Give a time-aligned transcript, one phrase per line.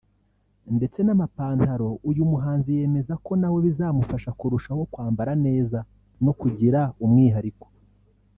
[0.77, 5.79] ndetse n’amapantalo uyu muhanzi yemeza ko nawe bizamufasha kurushaho kwambara neza
[6.25, 7.65] no kugira umwihariko